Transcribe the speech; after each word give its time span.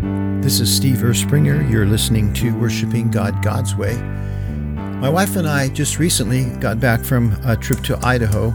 This 0.00 0.60
is 0.60 0.74
Steve 0.74 0.98
Erspringer. 0.98 1.70
You're 1.70 1.84
listening 1.84 2.32
to 2.34 2.58
Worshiping 2.58 3.10
God 3.10 3.42
God's 3.42 3.76
Way. 3.76 3.96
My 3.96 5.10
wife 5.10 5.36
and 5.36 5.46
I 5.46 5.68
just 5.68 5.98
recently 5.98 6.46
got 6.58 6.80
back 6.80 7.04
from 7.04 7.36
a 7.44 7.54
trip 7.54 7.82
to 7.82 7.98
Idaho 8.02 8.50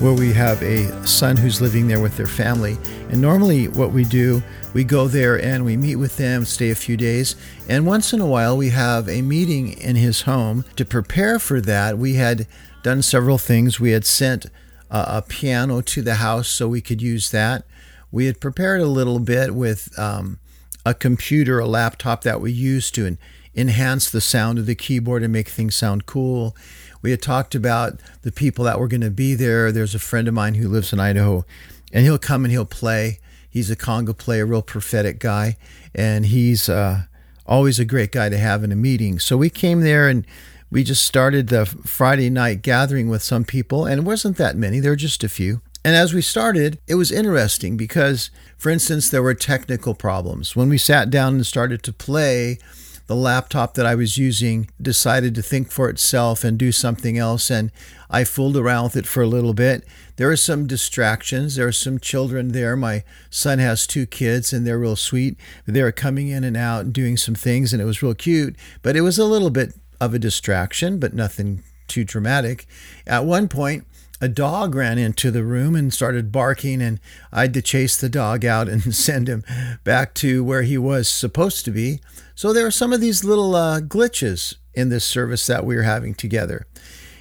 where 0.00 0.14
we 0.14 0.32
have 0.32 0.62
a 0.62 1.06
son 1.06 1.36
who's 1.36 1.60
living 1.60 1.86
there 1.86 2.00
with 2.00 2.16
their 2.16 2.26
family. 2.26 2.78
And 3.10 3.20
normally, 3.20 3.68
what 3.68 3.92
we 3.92 4.04
do, 4.04 4.42
we 4.72 4.84
go 4.84 5.06
there 5.06 5.38
and 5.38 5.66
we 5.66 5.76
meet 5.76 5.96
with 5.96 6.16
them, 6.16 6.46
stay 6.46 6.70
a 6.70 6.74
few 6.74 6.96
days, 6.96 7.36
and 7.68 7.86
once 7.86 8.14
in 8.14 8.20
a 8.20 8.26
while, 8.26 8.56
we 8.56 8.70
have 8.70 9.06
a 9.06 9.20
meeting 9.20 9.72
in 9.78 9.96
his 9.96 10.22
home. 10.22 10.64
To 10.76 10.86
prepare 10.86 11.38
for 11.38 11.60
that, 11.60 11.98
we 11.98 12.14
had 12.14 12.46
done 12.82 13.02
several 13.02 13.36
things. 13.36 13.78
We 13.78 13.90
had 13.90 14.06
sent 14.06 14.46
a, 14.90 15.20
piano 15.20 15.82
to 15.82 16.00
the 16.00 16.14
house 16.14 16.48
so 16.48 16.68
we 16.68 16.80
could 16.80 17.02
use 17.02 17.30
that. 17.32 17.66
We 18.10 18.26
had 18.26 18.40
prepared 18.40 18.80
a 18.80 18.86
little 18.86 19.18
bit 19.18 19.54
with 19.54 19.90
um, 19.98 20.38
a 20.86 20.94
computer, 20.94 21.58
a 21.58 21.66
laptop 21.66 22.22
that 22.22 22.40
we 22.40 22.52
used 22.52 22.94
to 22.94 23.18
enhance 23.56 24.08
the 24.08 24.20
sound 24.20 24.56
of 24.56 24.66
the 24.66 24.74
keyboard 24.76 25.24
and 25.24 25.32
make 25.32 25.48
things 25.48 25.74
sound 25.74 26.06
cool. 26.06 26.56
We 27.02 27.10
had 27.10 27.20
talked 27.20 27.56
about 27.56 27.98
the 28.22 28.30
people 28.30 28.64
that 28.66 28.78
were 28.78 28.86
going 28.86 29.00
to 29.00 29.10
be 29.10 29.34
there. 29.34 29.72
There's 29.72 29.96
a 29.96 29.98
friend 29.98 30.28
of 30.28 30.34
mine 30.34 30.54
who 30.54 30.68
lives 30.68 30.92
in 30.92 31.00
Idaho, 31.00 31.44
and 31.92 32.04
he'll 32.04 32.18
come 32.18 32.44
and 32.44 32.52
he'll 32.52 32.64
play. 32.64 33.18
He's 33.50 33.68
a 33.68 33.74
conga 33.74 34.16
player, 34.16 34.46
real 34.46 34.62
prophetic 34.62 35.18
guy, 35.18 35.56
and 35.92 36.26
he's 36.26 36.68
uh, 36.68 37.02
always 37.46 37.80
a 37.80 37.84
great 37.84 38.12
guy 38.12 38.28
to 38.28 38.38
have 38.38 38.62
in 38.62 38.70
a 38.70 38.76
meeting. 38.76 39.18
So 39.18 39.36
we 39.36 39.50
came 39.50 39.80
there 39.80 40.08
and 40.08 40.24
we 40.70 40.84
just 40.84 41.04
started 41.04 41.48
the 41.48 41.66
Friday 41.66 42.30
night 42.30 42.62
gathering 42.62 43.08
with 43.08 43.24
some 43.24 43.44
people, 43.44 43.86
and 43.86 44.02
it 44.02 44.04
wasn't 44.04 44.36
that 44.36 44.56
many, 44.56 44.78
there 44.78 44.92
were 44.92 44.96
just 44.96 45.24
a 45.24 45.28
few. 45.28 45.62
And 45.86 45.94
as 45.94 46.12
we 46.12 46.20
started, 46.20 46.80
it 46.88 46.96
was 46.96 47.12
interesting 47.12 47.76
because, 47.76 48.30
for 48.58 48.70
instance, 48.70 49.08
there 49.08 49.22
were 49.22 49.34
technical 49.34 49.94
problems. 49.94 50.56
When 50.56 50.68
we 50.68 50.78
sat 50.78 51.10
down 51.10 51.36
and 51.36 51.46
started 51.46 51.84
to 51.84 51.92
play, 51.92 52.58
the 53.06 53.14
laptop 53.14 53.74
that 53.74 53.86
I 53.86 53.94
was 53.94 54.18
using 54.18 54.68
decided 54.82 55.32
to 55.36 55.42
think 55.42 55.70
for 55.70 55.88
itself 55.88 56.42
and 56.42 56.58
do 56.58 56.72
something 56.72 57.18
else. 57.18 57.50
And 57.52 57.70
I 58.10 58.24
fooled 58.24 58.56
around 58.56 58.82
with 58.82 58.96
it 58.96 59.06
for 59.06 59.22
a 59.22 59.28
little 59.28 59.54
bit. 59.54 59.86
There 60.16 60.28
are 60.28 60.34
some 60.34 60.66
distractions. 60.66 61.54
There 61.54 61.68
are 61.68 61.72
some 61.72 62.00
children 62.00 62.48
there. 62.48 62.74
My 62.74 63.04
son 63.30 63.60
has 63.60 63.86
two 63.86 64.06
kids 64.06 64.52
and 64.52 64.66
they're 64.66 64.80
real 64.80 64.96
sweet. 64.96 65.36
They 65.66 65.84
were 65.84 65.92
coming 65.92 66.26
in 66.26 66.42
and 66.42 66.56
out 66.56 66.86
and 66.86 66.92
doing 66.92 67.16
some 67.16 67.36
things, 67.36 67.72
and 67.72 67.80
it 67.80 67.84
was 67.84 68.02
real 68.02 68.12
cute. 68.14 68.56
But 68.82 68.96
it 68.96 69.02
was 69.02 69.20
a 69.20 69.24
little 69.24 69.50
bit 69.50 69.74
of 70.00 70.14
a 70.14 70.18
distraction, 70.18 70.98
but 70.98 71.14
nothing 71.14 71.62
too 71.86 72.02
dramatic. 72.02 72.66
At 73.06 73.24
one 73.24 73.46
point, 73.46 73.86
a 74.20 74.28
dog 74.28 74.74
ran 74.74 74.98
into 74.98 75.30
the 75.30 75.44
room 75.44 75.74
and 75.74 75.92
started 75.92 76.32
barking, 76.32 76.80
and 76.80 77.00
I 77.32 77.42
had 77.42 77.54
to 77.54 77.62
chase 77.62 77.96
the 77.96 78.08
dog 78.08 78.44
out 78.44 78.68
and 78.68 78.82
send 78.94 79.28
him 79.28 79.44
back 79.84 80.14
to 80.14 80.42
where 80.44 80.62
he 80.62 80.78
was 80.78 81.08
supposed 81.08 81.64
to 81.64 81.70
be. 81.70 82.00
So 82.34 82.52
there 82.52 82.66
are 82.66 82.70
some 82.70 82.92
of 82.92 83.00
these 83.00 83.24
little 83.24 83.54
uh, 83.54 83.80
glitches 83.80 84.56
in 84.74 84.88
this 84.88 85.04
service 85.04 85.46
that 85.46 85.64
we 85.64 85.76
were 85.76 85.82
having 85.82 86.14
together. 86.14 86.66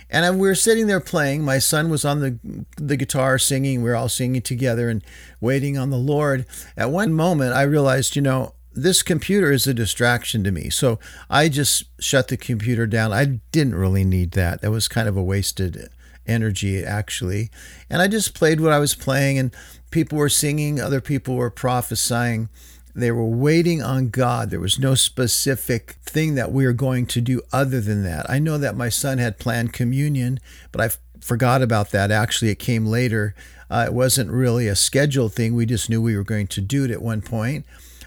And 0.09 0.39
we 0.39 0.47
were 0.47 0.55
sitting 0.55 0.87
there 0.87 0.99
playing. 0.99 1.43
My 1.43 1.57
son 1.59 1.89
was 1.89 2.05
on 2.05 2.19
the 2.19 2.65
the 2.77 2.95
guitar 2.95 3.39
singing. 3.39 3.81
We 3.81 3.89
were 3.89 3.95
all 3.95 4.07
singing 4.07 4.41
together 4.41 4.87
and 4.87 5.03
waiting 5.41 5.77
on 5.77 5.89
the 5.89 5.97
Lord. 5.97 6.45
At 6.77 6.91
one 6.91 7.11
moment, 7.11 7.53
I 7.53 7.63
realized, 7.63 8.15
you 8.15 8.21
know, 8.21 8.53
this 8.71 9.01
computer 9.01 9.51
is 9.51 9.65
a 9.65 9.73
distraction 9.73 10.43
to 10.43 10.51
me. 10.51 10.69
So 10.69 10.99
I 11.29 11.49
just 11.49 11.85
shut 11.99 12.27
the 12.27 12.37
computer 12.37 12.85
down. 12.85 13.13
I 13.13 13.39
didn't 13.51 13.75
really 13.75 14.03
need 14.03 14.31
that. 14.31 14.61
That 14.61 14.71
was 14.71 14.87
kind 14.87 15.07
of 15.07 15.17
a 15.17 15.23
wasted 15.23 15.89
energy, 16.27 16.83
actually. 16.83 17.49
And 17.89 18.01
I 18.01 18.07
just 18.07 18.33
played 18.33 18.59
what 18.59 18.71
I 18.71 18.79
was 18.79 18.95
playing, 18.95 19.37
and 19.37 19.55
people 19.91 20.17
were 20.17 20.29
singing, 20.29 20.79
other 20.79 21.01
people 21.01 21.35
were 21.35 21.49
prophesying. 21.49 22.49
They 22.93 23.11
were 23.11 23.25
waiting 23.25 23.83
on 23.83 24.09
God. 24.09 24.49
There 24.49 24.59
was 24.59 24.79
no 24.79 24.95
specific 24.95 25.97
thing 26.05 26.35
that 26.35 26.51
we 26.53 26.65
were 26.65 26.73
going 26.73 27.07
to 27.07 27.19
do 27.19 27.41
other 27.51 27.81
than 27.81 28.03
that. 28.03 28.29
I 28.29 28.39
know 28.39 28.57
that 28.57 28.77
my 28.77 28.87
son 28.87 29.17
had 29.17 29.37
planned 29.37 29.73
communion, 29.73 30.39
but 30.71 30.81
I 30.81 30.89
forgot 31.19 31.61
about 31.61 31.91
that. 31.91 32.09
Actually, 32.09 32.51
it 32.51 32.59
came 32.59 32.85
later. 32.85 33.35
Uh, 33.69 33.85
it 33.87 33.93
wasn't 33.93 34.31
really 34.31 34.67
a 34.67 34.75
scheduled 34.75 35.33
thing. 35.33 35.55
We 35.55 35.65
just 35.65 35.89
knew 35.89 36.01
we 36.01 36.15
were 36.15 36.23
going 36.23 36.47
to 36.47 36.61
do 36.61 36.85
it 36.85 36.91
at 36.91 37.01
one 37.01 37.21
point. 37.21 37.65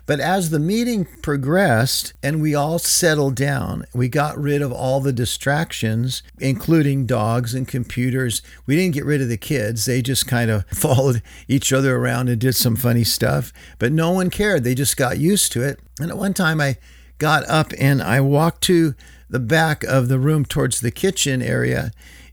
But 0.08 0.20
as 0.20 0.48
the 0.48 0.58
meeting 0.58 1.04
progressed 1.20 2.14
and 2.22 2.40
we 2.40 2.54
all 2.54 2.78
settled 2.78 3.34
down, 3.34 3.84
we 3.92 4.08
got 4.08 4.38
rid 4.38 4.62
of 4.62 4.72
all 4.72 5.00
the 5.00 5.12
distractions, 5.12 6.22
including 6.38 7.04
dogs 7.04 7.52
and 7.52 7.68
computers. 7.68 8.40
We 8.64 8.74
didn't 8.74 8.94
get 8.94 9.04
rid 9.04 9.20
of 9.20 9.28
the 9.28 9.36
kids. 9.36 9.84
They 9.84 10.00
just 10.00 10.26
kind 10.26 10.50
of 10.50 10.64
followed 10.72 11.22
each 11.46 11.74
other 11.74 11.94
around 11.94 12.30
and 12.30 12.40
did 12.40 12.54
some 12.54 12.74
funny 12.74 13.04
stuff. 13.04 13.52
But 13.78 13.92
no 13.92 14.10
one 14.10 14.30
cared. 14.30 14.64
They 14.64 14.74
just 14.74 14.96
got 14.96 15.18
used 15.18 15.52
to 15.52 15.62
it. 15.62 15.78
And 16.00 16.10
at 16.10 16.16
one 16.16 16.32
time, 16.32 16.58
I 16.58 16.78
got 17.18 17.46
up 17.46 17.74
and 17.78 18.02
I 18.02 18.22
walked 18.22 18.62
to 18.62 18.94
the 19.28 19.38
back 19.38 19.84
of 19.84 20.08
the 20.08 20.18
room 20.18 20.46
towards 20.46 20.80
the 20.80 20.90
kitchen 20.90 21.42
area 21.42 21.90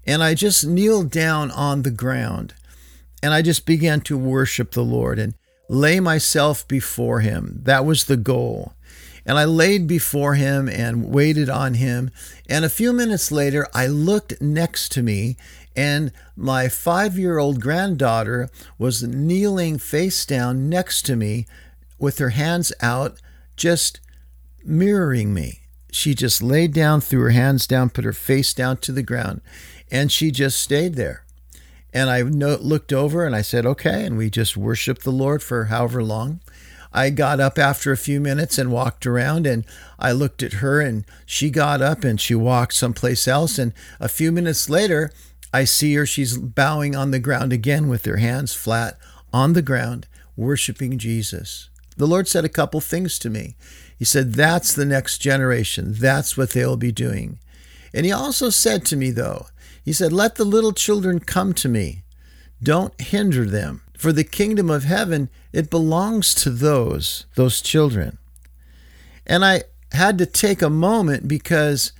and 0.07 0.23
I 0.23 0.33
just 0.33 0.65
kneeled 0.65 1.11
down 1.11 1.51
on 1.51 1.81
the 1.81 1.91
ground 1.91 2.53
and 3.21 3.33
I 3.33 3.41
just 3.41 3.65
began 3.65 3.99
to 4.01 4.17
worship 4.17 4.71
the 4.71 4.83
Lord. 4.83 5.19
And 5.19 5.33
lay 5.67 5.99
myself 5.99 6.67
before 6.67 7.21
him. 7.21 7.61
That 7.63 7.85
was 7.85 8.05
the 8.05 8.17
goal. 8.17 8.73
And 9.25 9.39
I 9.39 9.45
laid 9.45 9.87
before 9.87 10.35
him 10.35 10.69
and 10.69 11.09
waited 11.09 11.49
on 11.49 11.75
him. 11.75 12.11
And 12.47 12.63
a 12.63 12.69
few 12.69 12.93
minutes 12.93 13.31
later, 13.31 13.67
I 13.73 13.87
looked 13.87 14.39
next 14.39 14.91
to 14.93 15.01
me, 15.01 15.35
and 15.75 16.11
my 16.35 16.69
five 16.69 17.17
year 17.17 17.39
old 17.39 17.59
granddaughter 17.59 18.49
was 18.77 19.03
kneeling 19.03 19.79
face 19.79 20.25
down 20.25 20.69
next 20.69 21.03
to 21.07 21.15
me 21.15 21.47
with 21.97 22.19
her 22.19 22.29
hands 22.29 22.71
out, 22.81 23.19
just 23.55 23.99
mirroring 24.63 25.33
me. 25.33 25.61
She 25.91 26.13
just 26.13 26.43
laid 26.43 26.73
down, 26.73 27.01
threw 27.01 27.21
her 27.21 27.29
hands 27.29 27.65
down, 27.65 27.89
put 27.89 28.05
her 28.05 28.13
face 28.13 28.53
down 28.53 28.77
to 28.77 28.91
the 28.91 29.01
ground, 29.01 29.41
and 29.89 30.11
she 30.11 30.29
just 30.29 30.59
stayed 30.59 30.95
there. 30.95 31.24
And 31.95 32.09
I 32.09 32.23
looked 32.23 32.91
over 32.91 33.25
and 33.25 33.33
I 33.33 33.41
said, 33.41 33.65
okay. 33.65 34.05
And 34.05 34.17
we 34.17 34.29
just 34.29 34.57
worshiped 34.57 35.05
the 35.05 35.11
Lord 35.11 35.41
for 35.41 35.65
however 35.65 36.03
long. 36.03 36.41
I 36.91 37.09
got 37.09 37.39
up 37.39 37.57
after 37.57 37.93
a 37.93 37.97
few 37.97 38.19
minutes 38.19 38.57
and 38.57 38.69
walked 38.69 39.07
around 39.07 39.47
and 39.47 39.65
I 39.97 40.11
looked 40.11 40.43
at 40.43 40.55
her 40.55 40.81
and 40.81 41.05
she 41.25 41.49
got 41.49 41.81
up 41.81 42.03
and 42.03 42.19
she 42.19 42.35
walked 42.35 42.73
someplace 42.73 43.29
else. 43.29 43.57
And 43.57 43.71
a 44.01 44.09
few 44.09 44.29
minutes 44.33 44.69
later, 44.69 45.09
I 45.53 45.63
see 45.63 45.95
her. 45.95 46.05
She's 46.05 46.37
bowing 46.37 46.97
on 46.97 47.11
the 47.11 47.19
ground 47.19 47.53
again 47.53 47.87
with 47.87 48.03
her 48.03 48.17
hands 48.17 48.53
flat 48.53 48.97
on 49.31 49.53
the 49.53 49.61
ground, 49.61 50.05
worshiping 50.35 50.97
Jesus. 50.97 51.69
The 51.95 52.07
Lord 52.07 52.27
said 52.27 52.43
a 52.43 52.49
couple 52.49 52.81
things 52.81 53.17
to 53.19 53.29
me. 53.29 53.55
He 53.97 54.03
said, 54.03 54.33
That's 54.33 54.73
the 54.73 54.83
next 54.83 55.19
generation. 55.19 55.93
That's 55.93 56.35
what 56.35 56.49
they'll 56.49 56.75
be 56.75 56.91
doing. 56.91 57.39
And 57.93 58.05
He 58.05 58.11
also 58.11 58.49
said 58.49 58.85
to 58.87 58.97
me, 58.97 59.11
though, 59.11 59.47
he 59.85 59.93
said, 59.93 60.11
Let 60.11 60.35
the 60.35 60.43
little 60.43 60.73
children 60.73 61.19
come 61.19 61.53
to 61.53 61.69
me. 61.69 62.03
Don't 62.61 62.99
hinder 62.99 63.45
them. 63.45 63.83
For 63.95 64.11
the 64.11 64.23
kingdom 64.23 64.69
of 64.69 64.83
heaven, 64.83 65.29
it 65.53 65.69
belongs 65.69 66.33
to 66.35 66.49
those, 66.49 67.25
those 67.35 67.61
children. 67.61 68.17
And 69.27 69.45
I 69.45 69.63
had 69.91 70.17
to 70.17 70.25
take 70.25 70.61
a 70.61 70.69
moment 70.69 71.27
because 71.27 71.93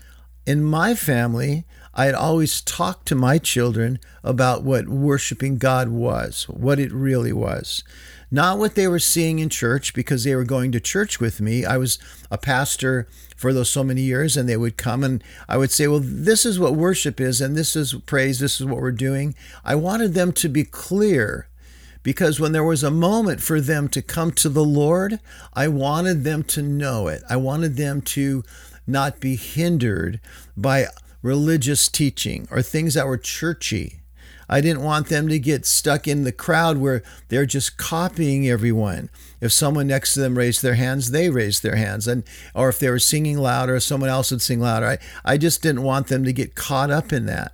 in 0.46 0.64
my 0.64 0.96
family, 0.96 1.66
I 1.94 2.06
had 2.06 2.16
always 2.16 2.60
talked 2.60 3.08
to 3.08 3.16
my 3.16 3.38
children 3.38 4.00
about 4.24 4.64
what 4.64 4.90
worshiping 4.90 5.58
God 5.58 5.90
was, 5.90 6.50
what 6.50 6.80
it 6.80 6.92
really 6.92 7.32
was 7.32 7.84
not 8.36 8.60
what 8.60 8.76
they 8.76 8.88
were 8.88 9.00
seeing 9.00 9.40
in 9.40 9.48
church 9.48 9.94
because 9.94 10.26
they 10.26 10.36
were 10.36 10.44
going 10.44 10.72
to 10.74 10.80
church 10.82 11.22
with 11.22 11.40
me. 11.40 11.64
I 11.64 11.78
was 11.78 11.98
a 12.30 12.38
pastor 12.38 13.08
for 13.38 13.54
those 13.54 13.70
so 13.70 13.82
many 13.82 14.02
years, 14.02 14.36
and 14.36 14.48
they 14.48 14.58
would 14.58 14.76
come 14.76 15.06
and 15.06 15.24
I 15.48 15.56
would 15.56 15.72
say, 15.72 15.88
Well, 15.88 16.02
this 16.04 16.46
is 16.46 16.60
what 16.60 16.76
worship 16.76 17.22
is, 17.22 17.40
and 17.40 17.56
this 17.56 17.78
is 17.78 17.94
praise, 18.06 18.40
this 18.40 18.60
is 18.60 18.68
what 18.68 18.82
we're 18.82 18.92
doing. 18.92 19.36
I 19.64 19.76
wanted 19.76 20.14
them 20.14 20.34
to 20.34 20.50
be 20.50 20.66
clear 20.66 21.48
because 22.04 22.40
when 22.40 22.52
there 22.52 22.64
was 22.64 22.84
a 22.84 22.92
moment 22.92 23.42
for 23.42 23.62
them 23.62 23.88
to 23.90 24.02
come 24.02 24.32
to 24.34 24.50
the 24.50 24.66
Lord, 24.66 25.20
I 25.54 25.70
wanted 25.70 26.26
them 26.26 26.44
to 26.44 26.62
know 26.62 27.08
it. 27.08 27.24
I 27.30 27.38
wanted 27.38 27.78
them 27.78 28.02
to 28.02 28.44
not 28.86 29.22
be 29.22 29.38
hindered 29.38 30.20
by 30.58 30.88
religious 31.22 31.88
teaching 31.88 32.48
or 32.52 32.62
things 32.62 32.96
that 32.96 33.08
were 33.08 33.18
churchy. 33.18 34.02
I 34.50 34.62
didn't 34.62 34.84
want 34.84 35.08
them 35.08 35.28
to 35.28 35.40
get 35.40 35.66
stuck 35.66 36.08
in 36.08 36.24
the 36.24 36.32
crowd 36.32 36.78
where 36.78 37.04
they're 37.30 37.46
just 37.46 37.78
copying 37.78 38.48
everyone. 38.48 39.10
If 39.42 39.52
someone 39.52 39.88
next 39.88 40.14
to 40.14 40.20
them 40.20 40.38
raised 40.38 40.62
their 40.62 40.76
hands, 40.76 41.12
they 41.12 41.30
raised 41.30 41.64
their 41.64 41.76
hands. 41.76 42.08
And 42.08 42.24
or 42.54 42.70
if 42.70 42.80
they 42.80 42.90
were 42.90 43.00
singing 43.00 43.38
louder, 43.38 43.80
someone 43.80 44.10
else 44.10 44.32
would 44.32 44.42
sing 44.42 44.60
louder. 44.60 44.86
I, 44.86 44.98
I 45.24 45.38
just 45.38 45.62
didn't 45.62 45.84
want 45.84 46.08
them 46.08 46.24
to 46.24 46.34
get 46.34 46.56
caught 46.56 46.92
up 46.92 47.12
in 47.12 47.26
that. 47.26 47.54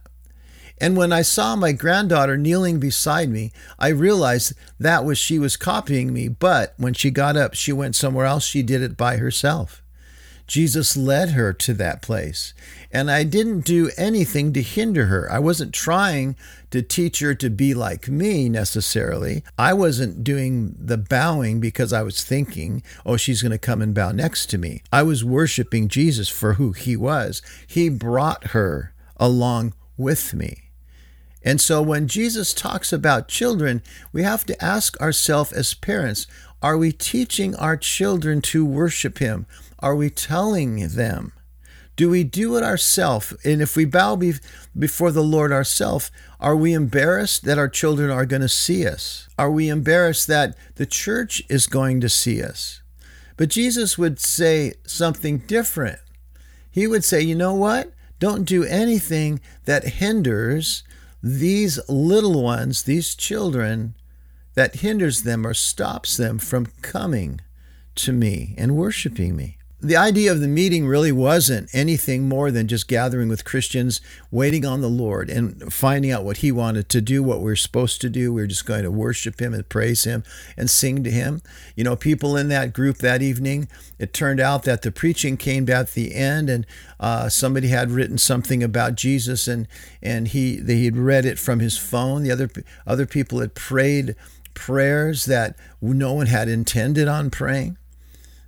And 0.82 0.98
when 0.98 1.14
I 1.14 1.22
saw 1.22 1.56
my 1.56 1.74
granddaughter 1.74 2.38
kneeling 2.38 2.80
beside 2.80 3.30
me, 3.30 3.52
I 3.78 3.90
realized 3.90 4.54
that 4.80 5.06
was 5.06 5.20
she 5.20 5.38
was 5.38 5.56
copying 5.56 6.12
me. 6.12 6.28
But 6.28 6.74
when 6.78 6.96
she 6.96 7.12
got 7.12 7.38
up, 7.38 7.54
she 7.54 7.72
went 7.72 7.96
somewhere 7.96 8.26
else. 8.26 8.44
She 8.44 8.64
did 8.64 8.82
it 8.82 8.98
by 8.98 9.18
herself. 9.18 9.81
Jesus 10.52 10.98
led 10.98 11.30
her 11.30 11.54
to 11.54 11.74
that 11.76 12.02
place. 12.02 12.54
And 12.92 13.10
I 13.10 13.24
didn't 13.24 13.62
do 13.62 13.90
anything 13.96 14.52
to 14.52 14.62
hinder 14.62 15.06
her. 15.06 15.32
I 15.32 15.40
wasn't 15.40 15.74
trying 15.74 16.36
to 16.72 16.82
teach 16.82 17.20
her 17.20 17.34
to 17.36 17.50
be 17.50 17.74
like 17.74 18.10
me 18.10 18.50
necessarily. 18.50 19.46
I 19.58 19.72
wasn't 19.72 20.26
doing 20.26 20.76
the 20.78 20.98
bowing 20.98 21.62
because 21.62 21.94
I 21.94 22.02
was 22.02 22.22
thinking, 22.22 22.84
oh, 23.06 23.16
she's 23.16 23.42
going 23.42 23.54
to 23.54 23.58
come 23.58 23.82
and 23.82 23.96
bow 23.96 24.12
next 24.12 24.48
to 24.48 24.58
me. 24.58 24.82
I 24.92 25.04
was 25.04 25.24
worshiping 25.24 25.88
Jesus 25.88 26.28
for 26.28 26.56
who 26.56 26.74
he 26.74 26.98
was. 26.98 27.42
He 27.66 27.88
brought 27.88 28.48
her 28.48 28.94
along 29.16 29.74
with 29.96 30.34
me. 30.34 30.64
And 31.44 31.62
so 31.62 31.82
when 31.82 32.10
Jesus 32.10 32.54
talks 32.54 32.92
about 32.92 33.30
children, 33.30 33.82
we 34.12 34.24
have 34.24 34.46
to 34.48 34.64
ask 34.64 35.00
ourselves 35.00 35.54
as 35.54 35.74
parents 35.74 36.28
are 36.62 36.78
we 36.78 36.92
teaching 36.92 37.56
our 37.56 37.76
children 37.76 38.42
to 38.42 38.66
worship 38.66 39.18
Him? 39.18 39.46
Are 39.80 39.96
we 39.96 40.10
telling 40.10 40.90
them? 40.90 41.34
Do 41.96 42.10
we 42.10 42.24
do 42.24 42.56
it 42.56 42.64
ourselves? 42.64 43.34
And 43.44 43.62
if 43.62 43.76
we 43.76 43.86
bow 43.86 44.16
be- 44.16 44.36
before 44.78 45.12
the 45.12 45.24
Lord 45.24 45.52
ourselves, 45.52 46.12
are 46.40 46.56
we 46.56 46.74
embarrassed 46.74 47.44
that 47.46 47.58
our 47.58 47.68
children 47.68 48.10
are 48.10 48.26
going 48.26 48.42
to 48.42 48.50
see 48.50 48.88
us? 48.88 49.28
Are 49.38 49.52
we 49.52 49.70
embarrassed 49.70 50.28
that 50.28 50.56
the 50.76 50.86
church 50.86 51.44
is 51.50 51.68
going 51.68 52.00
to 52.02 52.10
see 52.10 52.42
us? 52.42 52.82
But 53.38 53.50
Jesus 53.50 53.98
would 53.98 54.20
say 54.20 54.74
something 54.86 55.40
different. 55.40 56.00
He 56.72 56.88
would 56.88 57.04
say, 57.04 57.22
you 57.22 57.36
know 57.36 57.54
what? 57.54 57.92
Don't 58.20 58.46
do 58.46 58.64
anything 58.64 59.42
that 59.66 59.84
hinders 59.84 60.84
these 61.24 61.80
little 61.90 62.42
ones, 62.42 62.84
these 62.84 63.16
children, 63.16 63.96
that 64.56 64.78
hinders 64.78 65.24
them 65.24 65.46
or 65.46 65.54
stops 65.54 66.18
them 66.18 66.40
from 66.40 66.68
coming 66.82 67.42
to 67.96 68.12
me 68.12 68.54
and 68.58 68.76
worshiping 68.76 69.36
me 69.36 69.58
the 69.84 69.98
idea 69.98 70.32
of 70.32 70.42
the 70.42 70.48
meeting 70.48 70.86
really 70.86 71.12
wasn't 71.12 71.68
anything 71.74 72.30
more 72.30 72.52
than 72.52 72.68
just 72.68 72.88
gathering 72.88 73.30
with 73.30 73.44
Christians, 73.44 74.00
waiting 74.30 74.64
on 74.64 74.82
the 74.82 74.88
Lord 74.88 75.28
and 75.28 75.74
finding 75.74 76.12
out 76.12 76.24
what 76.24 76.38
He 76.38 76.52
wanted 76.52 76.88
to 76.90 77.02
do, 77.02 77.24
what 77.24 77.42
we 77.42 77.52
are 77.52 77.56
supposed 77.56 78.00
to 78.02 78.10
do. 78.10 78.32
We 78.32 78.44
are 78.44 78.48
just 78.48 78.68
going 78.68 78.84
to 78.84 78.92
worship 78.92 79.42
Him 79.42 79.56
and 79.56 79.68
praise 79.68 80.04
Him 80.04 80.24
and 80.56 80.70
sing 80.70 81.04
to 81.04 81.10
Him. 81.10 81.42
You 81.76 81.84
know, 81.84 81.96
people 81.96 82.38
in 82.38 82.48
that 82.50 82.74
group 82.74 82.98
that 82.98 83.24
evening, 83.24 83.68
it 83.98 84.14
turned 84.14 84.40
out 84.40 84.64
that 84.64 84.84
the 84.84 84.92
preaching 84.92 85.36
came 85.36 85.68
at 85.68 85.94
the 85.94 86.14
end, 86.14 86.48
and 86.48 86.68
uh, 87.00 87.30
somebody 87.30 87.70
had 87.70 87.90
written 87.90 88.20
something 88.20 88.62
about 88.62 88.96
Jesus, 88.96 89.48
and 89.48 89.68
and 90.02 90.28
he 90.28 90.58
they 90.58 90.84
had 90.84 90.96
read 90.96 91.26
it 91.26 91.40
from 91.40 91.60
his 91.60 91.78
phone. 91.78 92.22
The 92.22 92.32
other 92.32 92.52
other 92.86 93.08
people 93.08 93.40
had 93.40 93.56
prayed 93.56 94.16
prayers 94.54 95.26
that 95.26 95.56
no 95.82 96.14
one 96.14 96.28
had 96.28 96.48
intended 96.48 97.08
on 97.08 97.30
praying. 97.30 97.78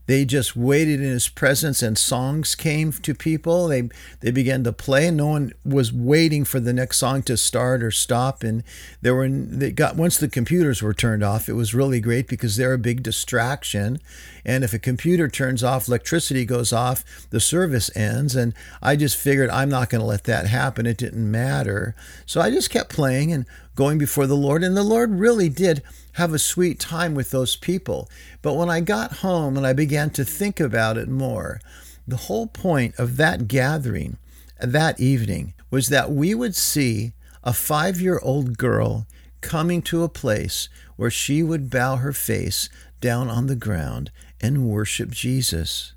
They 0.05 0.25
just 0.25 0.55
waited 0.55 0.99
in 0.99 1.07
his 1.07 1.29
presence 1.29 1.81
and 1.81 1.97
songs 1.97 2.55
came 2.55 2.91
to 2.91 3.15
people. 3.15 3.69
They 3.69 3.89
they 4.19 4.31
began 4.31 4.63
to 4.65 4.73
play 4.73 5.07
and 5.07 5.15
no 5.15 5.27
one 5.27 5.53
was 5.63 5.93
waiting 5.93 6.43
for 6.43 6.59
the 6.59 6.73
next 6.73 6.97
song 6.97 7.23
to 7.23 7.37
start 7.37 7.81
or 7.81 7.89
stop. 7.89 8.43
And 8.43 8.63
there 9.01 9.15
were 9.15 9.29
they 9.29 9.71
got 9.71 9.95
once 9.95 10.17
the 10.17 10.27
computers 10.27 10.81
were 10.81 10.93
turned 10.93 11.23
off, 11.23 11.47
it 11.47 11.53
was 11.53 11.73
really 11.73 12.01
great 12.01 12.27
because 12.27 12.57
they're 12.57 12.73
a 12.73 12.77
big 12.77 13.01
distraction. 13.01 13.99
And 14.43 14.65
if 14.65 14.73
a 14.73 14.79
computer 14.79 15.29
turns 15.29 15.63
off, 15.63 15.87
electricity 15.87 16.43
goes 16.43 16.73
off, 16.73 17.05
the 17.29 17.39
service 17.39 17.89
ends. 17.95 18.35
And 18.35 18.53
I 18.81 18.97
just 18.97 19.15
figured 19.15 19.49
I'm 19.49 19.69
not 19.69 19.89
going 19.89 20.01
to 20.01 20.07
let 20.07 20.25
that 20.25 20.47
happen. 20.47 20.85
It 20.85 20.97
didn't 20.97 21.31
matter. 21.31 21.95
So 22.25 22.41
I 22.41 22.51
just 22.51 22.69
kept 22.69 22.93
playing 22.93 23.31
and 23.31 23.45
going 23.75 23.97
before 23.97 24.27
the 24.27 24.35
Lord. 24.35 24.63
And 24.63 24.75
the 24.77 24.83
Lord 24.83 25.19
really 25.19 25.49
did 25.49 25.81
have 26.13 26.33
a 26.33 26.39
sweet 26.39 26.79
time 26.79 27.15
with 27.15 27.31
those 27.31 27.55
people. 27.55 28.09
But 28.41 28.53
when 28.53 28.69
I 28.69 28.81
got 28.81 29.17
home 29.17 29.57
and 29.57 29.65
I 29.65 29.73
began 29.73 30.09
to 30.11 30.25
think 30.25 30.59
about 30.59 30.97
it 30.97 31.07
more, 31.07 31.59
the 32.07 32.17
whole 32.17 32.47
point 32.47 32.95
of 32.97 33.17
that 33.17 33.47
gathering 33.47 34.17
that 34.59 34.99
evening 34.99 35.53
was 35.69 35.87
that 35.87 36.11
we 36.11 36.35
would 36.35 36.55
see 36.55 37.13
a 37.43 37.53
five 37.53 37.99
year 37.99 38.19
old 38.21 38.57
girl 38.57 39.07
coming 39.41 39.81
to 39.81 40.03
a 40.03 40.09
place 40.09 40.69
where 40.95 41.09
she 41.09 41.43
would 41.43 41.69
bow 41.69 41.97
her 41.97 42.13
face 42.13 42.69
down 43.01 43.29
on 43.29 43.47
the 43.47 43.55
ground 43.55 44.11
and 44.39 44.69
worship 44.69 45.09
Jesus. 45.09 45.93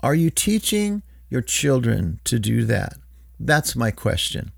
Are 0.00 0.14
you 0.14 0.30
teaching 0.30 1.02
your 1.30 1.42
children 1.42 2.18
to 2.24 2.38
do 2.38 2.64
that? 2.64 2.94
That's 3.38 3.76
my 3.76 3.90
question. 3.90 4.50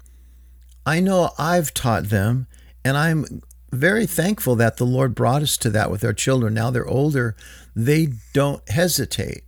I 0.87 1.01
know 1.01 1.31
I've 1.39 1.73
taught 1.73 2.05
them, 2.05 2.47
and 2.85 2.97
I'm 2.97 3.43
very 3.73 4.07
thankful 4.07 4.55
that 4.57 4.77
the 4.77 4.85
Lord 4.85 5.15
brought 5.15 5.43
us 5.43 5.57
to 5.59 5.71
that 5.71 5.91
with 5.91 6.05
our 6.05 6.13
children. 6.13 6.55
Now 6.55 6.71
they're 6.71 6.87
older, 6.87 7.35
they 7.75 8.09
don't 8.33 8.67
hesitate. 8.69 9.45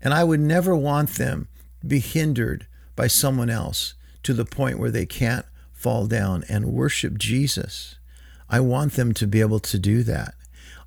And 0.00 0.12
I 0.12 0.24
would 0.24 0.40
never 0.40 0.76
want 0.76 1.10
them 1.10 1.48
to 1.80 1.86
be 1.86 2.00
hindered 2.00 2.66
by 2.94 3.06
someone 3.06 3.50
else 3.50 3.94
to 4.22 4.34
the 4.34 4.44
point 4.44 4.78
where 4.78 4.90
they 4.90 5.06
can't 5.06 5.46
fall 5.72 6.06
down 6.06 6.44
and 6.48 6.72
worship 6.72 7.16
Jesus. 7.18 7.96
I 8.48 8.60
want 8.60 8.94
them 8.94 9.14
to 9.14 9.26
be 9.26 9.40
able 9.40 9.60
to 9.60 9.78
do 9.78 10.02
that. 10.02 10.34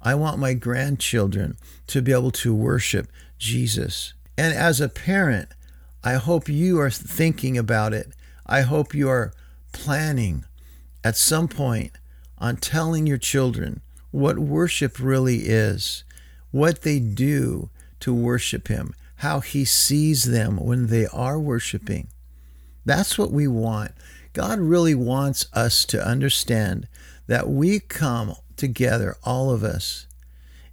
I 0.02 0.16
want 0.16 0.40
my 0.40 0.54
grandchildren 0.54 1.58
to 1.88 2.02
be 2.02 2.12
able 2.12 2.32
to 2.32 2.54
worship 2.54 3.08
Jesus. 3.38 4.14
And 4.38 4.54
as 4.54 4.80
a 4.80 4.90
parent, 4.90 5.50
I 6.04 6.14
hope 6.14 6.48
you 6.48 6.80
are 6.80 6.90
thinking 6.90 7.58
about 7.58 7.94
it. 7.94 8.14
I 8.46 8.62
hope 8.62 8.94
you 8.94 9.10
are 9.10 9.34
planning 9.72 10.46
at 11.04 11.18
some 11.18 11.48
point 11.48 11.92
on 12.38 12.58
telling 12.58 13.08
your 13.08 13.18
children 13.18 13.82
what 14.12 14.40
worship 14.40 15.00
really 15.00 15.48
is, 15.48 16.04
what 16.52 16.82
they 16.82 17.00
do 17.00 17.70
to 18.00 18.14
worship 18.14 18.68
Him, 18.68 18.96
how 19.18 19.40
He 19.40 19.66
sees 19.66 20.26
them 20.26 20.58
when 20.58 20.88
they 20.88 21.06
are 21.08 21.40
worshiping. 21.40 22.08
That's 22.86 23.18
what 23.18 23.32
we 23.32 23.48
want. 23.48 23.92
God 24.34 24.60
really 24.60 24.96
wants 24.96 25.48
us 25.54 25.86
to 25.86 26.06
understand 26.06 26.88
that 27.28 27.50
we 27.50 27.80
come 27.80 28.36
together, 28.56 29.18
all 29.24 29.52
of 29.52 29.64
us, 29.64 30.08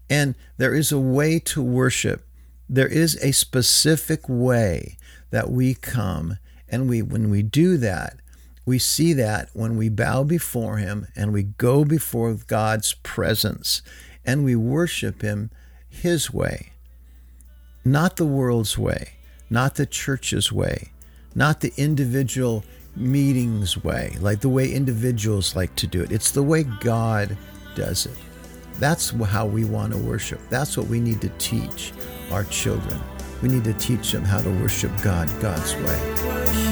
and 0.09 0.35
there 0.57 0.75
is 0.75 0.93
a 0.93 0.99
way 0.99 1.39
to 1.41 1.63
worship. 1.63 2.27
There 2.69 2.89
is 2.89 3.17
a 3.17 3.33
specific 3.33 4.29
way 4.29 4.97
that 5.31 5.51
we 5.51 5.75
come, 5.75 6.39
and 6.69 6.89
we 6.89 7.03
when 7.03 7.29
we 7.31 7.43
do 7.43 7.77
that, 7.79 8.17
we 8.67 8.79
see 8.81 9.13
that 9.13 9.49
when 9.55 9.77
we 9.77 9.89
bow 9.89 10.25
before 10.25 10.77
Him 10.79 11.07
and 11.15 11.33
we 11.33 11.45
go 11.45 11.85
before 11.85 12.35
God's 12.35 12.95
presence 12.95 13.81
and 14.25 14.45
we 14.45 14.57
worship 14.57 15.23
Him 15.23 15.51
His 15.89 16.33
way, 16.33 16.73
not 17.85 18.17
the 18.17 18.27
world's 18.27 18.77
way, 18.77 19.13
not 19.49 19.77
the 19.77 19.87
church's 19.87 20.51
way, 20.51 20.91
not 21.35 21.61
the 21.61 21.73
individual 21.77 22.65
meetings 22.97 23.83
way, 23.85 24.17
like 24.21 24.41
the 24.41 24.49
way 24.49 24.73
individuals 24.73 25.55
like 25.55 25.75
to 25.77 25.87
do 25.87 26.03
it. 26.03 26.11
It's 26.11 26.33
the 26.33 26.43
way 26.43 26.65
God 26.65 27.37
does 27.77 28.07
it. 28.07 28.17
That's 28.81 29.11
how 29.11 29.47
we 29.47 29.65
want 29.65 29.93
to 29.93 29.99
worship. 29.99 30.41
That's 30.51 30.77
what 30.77 30.89
we 30.89 30.99
need 30.99 31.21
to 31.21 31.29
teach 31.39 31.93
our 32.33 32.45
children. 32.45 33.01
We 33.43 33.49
need 33.49 33.65
to 33.65 33.75
teach 33.75 34.13
them 34.13 34.25
how 34.25 34.41
to 34.41 34.51
worship 34.51 34.91
God 35.03 35.31
God's 35.41 35.75
way. 35.77 36.66